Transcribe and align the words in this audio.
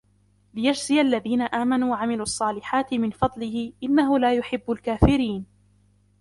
ليجزي 0.53 1.01
الذين 1.01 1.41
آمنوا 1.41 1.91
وعملوا 1.91 2.23
الصالحات 2.23 2.93
من 2.93 3.11
فضله 3.11 3.73
إنه 3.83 4.19
لا 4.19 4.33
يحب 4.35 4.71
الكافرين 4.71 5.45